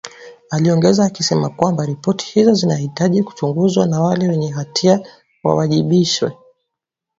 Aliongeza 0.49 1.05
akisema 1.05 1.49
kwamba 1.49 1.85
ripoti 1.85 2.25
hizo 2.25 2.53
zinahitaji 2.53 3.23
kuchunguzwa 3.23 3.87
na 3.87 4.01
wale 4.01 4.29
wenye 4.29 4.51
hatia 4.51 4.99
wawajibishwe. 5.43 6.37